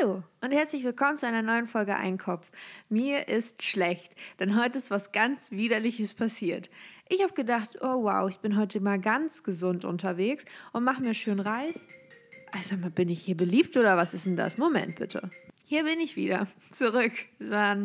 [0.00, 2.50] Hallo und herzlich willkommen zu einer neuen Folge Einkopf.
[2.88, 6.70] Mir ist schlecht, denn heute ist was ganz Widerliches passiert.
[7.08, 11.14] Ich habe gedacht, oh wow, ich bin heute mal ganz gesund unterwegs und mache mir
[11.14, 11.86] schön Reis.
[12.52, 14.58] Also mal, bin ich hier beliebt oder was ist denn das?
[14.58, 15.30] Moment bitte.
[15.64, 17.12] Hier bin ich wieder, zurück.
[17.38, 17.76] Es war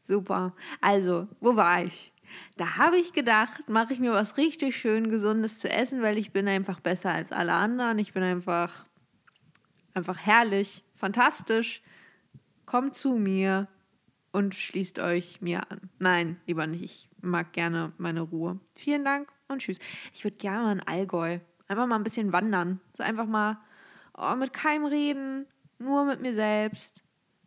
[0.00, 0.54] super.
[0.80, 2.12] Also, wo war ich?
[2.56, 6.32] Da habe ich gedacht, mache ich mir was richtig schön Gesundes zu essen, weil ich
[6.32, 7.98] bin einfach besser als alle anderen.
[7.98, 8.87] Ich bin einfach
[9.98, 11.82] einfach herrlich, fantastisch.
[12.66, 13.68] Kommt zu mir
[14.32, 15.90] und schließt euch mir an.
[15.98, 16.82] Nein, lieber nicht.
[16.82, 18.60] Ich mag gerne meine Ruhe.
[18.74, 19.78] Vielen Dank und tschüss.
[20.12, 22.80] Ich würde gerne mal in Allgäu einfach mal ein bisschen wandern.
[22.96, 23.58] So einfach mal
[24.16, 25.46] oh, mit keinem reden,
[25.78, 27.04] nur mit mir selbst.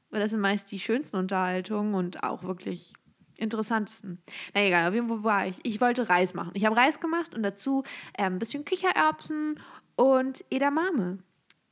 [0.09, 2.93] Weil das sind meist die schönsten Unterhaltungen und auch wirklich
[3.37, 4.21] interessantesten.
[4.53, 5.59] Na egal, auf jeden Fall war ich.
[5.63, 6.51] Ich wollte Reis machen.
[6.53, 7.83] Ich habe Reis gemacht und dazu
[8.13, 9.59] äh, ein bisschen Kichererbsen
[9.95, 11.19] und Edamame.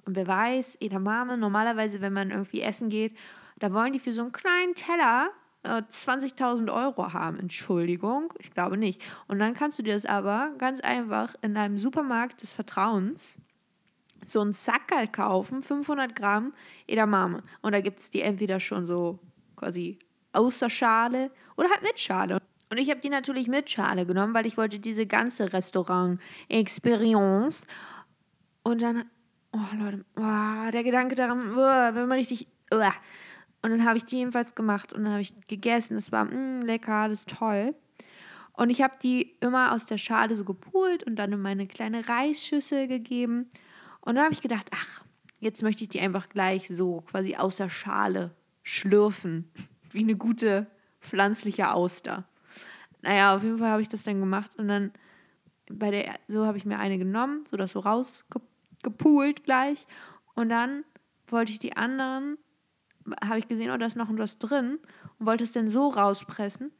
[0.05, 3.15] Und wer weiß, Edamame, normalerweise, wenn man irgendwie essen geht,
[3.59, 5.31] da wollen die für so einen kleinen Teller
[5.63, 7.39] äh, 20.000 Euro haben.
[7.39, 9.03] Entschuldigung, ich glaube nicht.
[9.27, 13.37] Und dann kannst du dir das aber ganz einfach in einem Supermarkt des Vertrauens
[14.23, 16.53] so einen Sackerl kaufen, 500 Gramm
[16.87, 17.43] Edamame.
[17.61, 19.19] Und da gibt es die entweder schon so
[19.55, 19.99] quasi
[20.33, 22.39] außer Schale oder halt mit Schale.
[22.69, 27.65] Und ich habe die natürlich mit Schale genommen, weil ich wollte diese ganze Restaurant-Experience.
[28.63, 29.05] Und dann
[29.51, 32.47] Oh, Leute, oh, der Gedanke daran, oh, wenn man richtig.
[32.71, 32.77] Oh.
[33.61, 35.97] Und dann habe ich die jedenfalls gemacht und dann habe ich gegessen.
[35.97, 37.75] Es war mm, lecker, das ist toll.
[38.53, 42.07] Und ich habe die immer aus der Schale so gepult und dann in meine kleine
[42.07, 43.49] Reisschüssel gegeben.
[44.01, 45.03] Und dann habe ich gedacht, ach,
[45.39, 48.31] jetzt möchte ich die einfach gleich so quasi aus der Schale
[48.63, 49.51] schlürfen.
[49.91, 50.67] Wie eine gute
[51.01, 52.25] pflanzliche Auster.
[53.01, 54.91] Naja, auf jeden Fall habe ich das dann gemacht und dann
[55.71, 58.48] bei der, so habe ich mir eine genommen, so das so rausgepult
[58.83, 59.87] gepoolt gleich.
[60.35, 60.85] Und dann
[61.27, 62.37] wollte ich die anderen,
[63.23, 64.79] habe ich gesehen, oh, da ist noch was drin
[65.17, 66.71] und wollte es dann so rauspressen.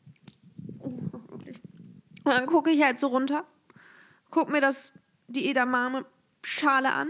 [0.81, 3.45] Und dann gucke ich halt so runter,
[4.29, 4.93] gucke mir das,
[5.27, 7.09] die Edamame-Schale an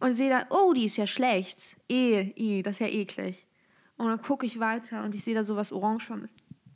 [0.00, 1.76] und sehe da, oh, die ist ja schlecht.
[1.88, 3.46] Eh, eh, das ist ja eklig.
[3.96, 6.30] Und dann gucke ich weiter und ich sehe da so was Orangefarbenes.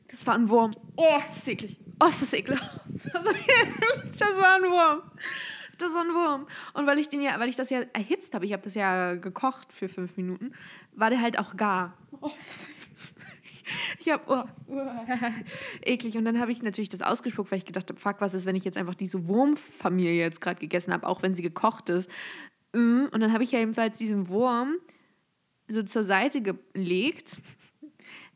[0.09, 0.73] Das war ein Wurm.
[0.97, 1.79] Oh, das ist eklig.
[2.01, 2.59] Oh, das ist eklig.
[2.91, 5.03] Das war ein Wurm
[5.83, 6.47] das war ein Wurm.
[6.75, 9.15] Und weil ich den ja, weil ich das ja erhitzt habe, ich habe das ja
[9.15, 10.53] gekocht für fünf Minuten,
[10.93, 11.97] war der halt auch gar.
[13.99, 14.75] ich habe oh,
[15.83, 18.47] eklig und dann habe ich natürlich das ausgespuckt, weil ich gedacht habe, fuck, was ist,
[18.47, 22.11] wenn ich jetzt einfach diese Wurmfamilie jetzt gerade gegessen habe, auch wenn sie gekocht ist.
[22.73, 24.77] Mm, und dann habe ich ja jedenfalls diesen Wurm
[25.69, 27.41] so zur Seite gelegt,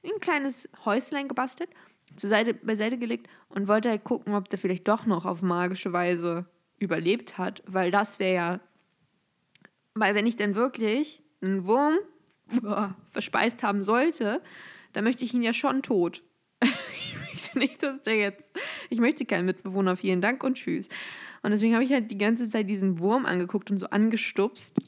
[0.05, 1.71] ein kleines Häuslein gebastelt,
[2.16, 5.93] zur Seite beiseite gelegt und wollte halt gucken, ob der vielleicht doch noch auf magische
[5.93, 6.47] Weise
[6.84, 8.60] überlebt hat, weil das wäre ja,
[9.94, 11.98] weil wenn ich dann wirklich einen Wurm
[12.62, 14.42] boah, verspeist haben sollte,
[14.92, 16.22] dann möchte ich ihn ja schon tot.
[16.62, 18.50] ich möchte nicht, dass der jetzt,
[18.90, 20.88] ich möchte keinen Mitbewohner, vielen Dank und tschüss.
[21.42, 24.76] Und deswegen habe ich halt die ganze Zeit diesen Wurm angeguckt und so angestupst.
[24.78, 24.84] Wie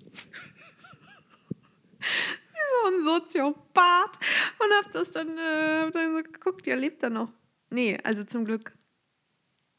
[2.01, 4.19] so ein Soziopath.
[4.59, 7.31] Und habe das dann, äh, hab dann so geguckt, ja, lebt er noch.
[7.69, 8.73] Nee, also zum Glück.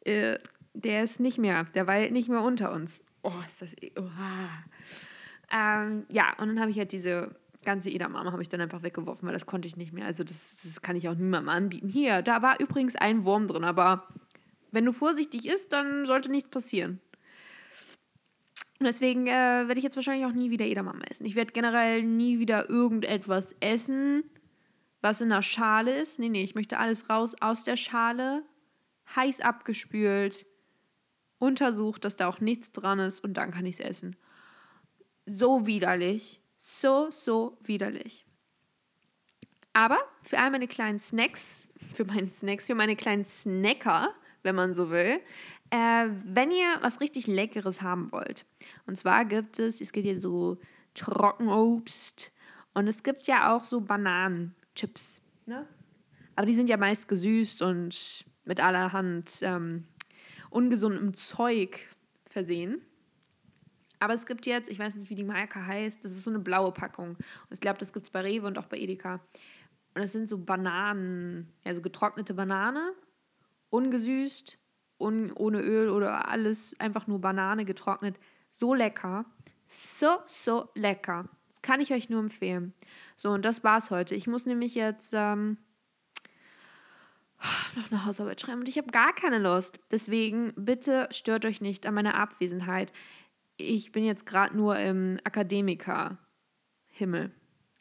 [0.06, 0.38] Äh,
[0.84, 3.02] der ist nicht mehr, der weilt nicht mehr unter uns.
[3.24, 3.70] Oh, ist das.
[3.98, 4.10] Oh.
[5.52, 9.28] Ähm, ja, und dann habe ich halt diese ganze Edamame habe ich dann einfach weggeworfen,
[9.28, 10.06] weil das konnte ich nicht mehr.
[10.06, 11.90] Also das, das kann ich auch niemandem anbieten.
[11.90, 14.08] Hier, da war übrigens ein Wurm drin, aber
[14.72, 17.02] wenn du vorsichtig isst, dann sollte nichts passieren.
[18.80, 19.32] Und deswegen äh,
[19.68, 21.26] werde ich jetzt wahrscheinlich auch nie wieder Edamame essen.
[21.26, 24.24] Ich werde generell nie wieder irgendetwas essen,
[25.02, 26.20] was in der Schale ist.
[26.20, 28.44] Nee, nee, ich möchte alles raus aus der Schale,
[29.16, 30.46] heiß abgespült,
[31.40, 34.16] untersucht, dass da auch nichts dran ist und dann kann ich es essen.
[35.26, 36.42] So widerlich.
[36.58, 38.26] So, so widerlich.
[39.74, 44.10] Aber für all meine kleinen Snacks, für meine Snacks, für meine kleinen Snacker,
[44.44, 45.20] wenn man so will,
[45.70, 48.46] äh, wenn ihr was richtig Leckeres haben wollt.
[48.86, 50.58] Und zwar gibt es, es gibt hier so
[50.94, 52.34] Trockenobst
[52.74, 55.22] und es gibt ja auch so Bananenchips.
[55.46, 55.68] Ne?
[56.36, 59.86] Aber die sind ja meist gesüßt und mit allerhand ähm,
[60.50, 61.88] ungesundem Zeug
[62.26, 62.82] versehen.
[64.00, 66.40] Aber es gibt jetzt, ich weiß nicht, wie die Marke heißt, das ist so eine
[66.40, 67.10] blaue Packung.
[67.16, 69.16] Und ich glaube, das gibt es bei Rewe und auch bei Edeka.
[69.96, 72.94] Und das sind so Bananen, also getrocknete Banane,
[73.70, 74.60] ungesüßt,
[75.00, 78.20] un, ohne Öl oder alles, einfach nur Banane getrocknet.
[78.52, 79.26] So lecker.
[79.66, 81.28] So, so lecker.
[81.50, 82.74] Das kann ich euch nur empfehlen.
[83.16, 84.14] So, und das war's heute.
[84.14, 85.58] Ich muss nämlich jetzt ähm,
[87.78, 89.80] noch eine Hausarbeit schreiben und ich habe gar keine Lust.
[89.92, 92.92] Deswegen bitte stört euch nicht an meiner Abwesenheit.
[93.58, 97.32] Ich bin jetzt gerade nur im Akademiker-Himmel.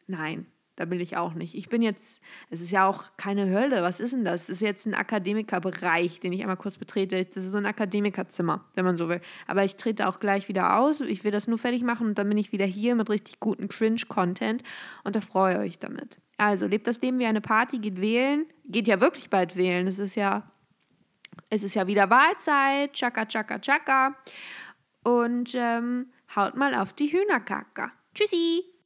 [0.07, 0.47] Nein,
[0.77, 1.55] da will ich auch nicht.
[1.55, 3.81] Ich bin jetzt, es ist ja auch keine Hölle.
[3.81, 4.43] Was ist denn das?
[4.43, 7.25] Es ist jetzt ein Akademikerbereich, den ich einmal kurz betrete.
[7.25, 9.19] Das ist so ein Akademikerzimmer, wenn man so will.
[9.47, 11.01] Aber ich trete auch gleich wieder aus.
[11.01, 13.67] Ich will das nur fertig machen und dann bin ich wieder hier mit richtig gutem
[13.67, 14.63] Cringe-Content
[15.03, 16.19] und da freue ich euch damit.
[16.37, 18.45] Also, lebt das Leben wie eine Party, geht wählen.
[18.65, 19.87] Geht ja wirklich bald wählen.
[19.87, 20.51] Es ist ja,
[21.49, 22.93] es ist ja wieder Wahlzeit.
[22.93, 24.15] Chaka, chaka, chaka.
[25.03, 27.91] Und ähm, haut mal auf die Hühnerkacke.
[28.13, 28.76] Tschüssi!